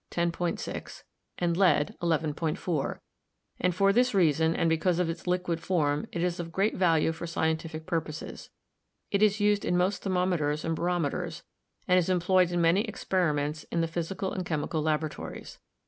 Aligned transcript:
6) 0.11 1.03
and 1.37 1.55
lead 1.55 1.95
(11.4), 2.01 2.99
and 3.59 3.75
for 3.75 3.93
this 3.93 4.15
reason 4.15 4.55
and 4.55 4.67
because 4.67 4.97
of 4.97 5.11
its 5.11 5.27
liquid 5.27 5.61
form 5.61 6.07
it 6.11 6.23
is 6.23 6.39
of 6.39 6.51
great 6.51 6.73
value 6.75 7.11
for 7.11 7.27
scientific 7.27 7.85
purposes. 7.85 8.49
It 9.11 9.21
is 9.21 9.39
used 9.39 9.63
in 9.63 9.77
most 9.77 10.01
thermometers 10.01 10.65
and 10.65 10.75
barome 10.75 11.11
ters, 11.11 11.43
and 11.87 11.99
is 11.99 12.09
employed 12.09 12.49
in 12.51 12.59
many 12.61 12.81
experiments 12.85 13.63
in 13.65 13.81
the 13.81 13.87
physical 13.87 14.33
and 14.33 14.43
chemical 14.43 14.81
laboratories. 14.81 15.59